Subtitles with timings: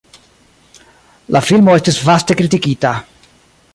[1.37, 2.95] La filmo estis vaste kritikita.